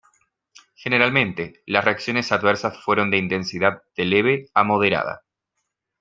[0.73, 5.21] Generalmente, las reacciones adversas fueron de intensidad de leve a moderada.